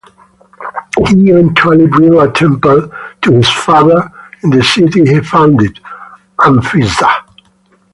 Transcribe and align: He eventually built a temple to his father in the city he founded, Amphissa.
He 1.09 1.29
eventually 1.29 1.85
built 1.85 2.27
a 2.27 2.31
temple 2.33 2.89
to 3.21 3.33
his 3.33 3.47
father 3.47 4.09
in 4.41 4.49
the 4.49 4.63
city 4.63 5.05
he 5.07 5.19
founded, 5.21 5.79
Amphissa. 6.39 7.23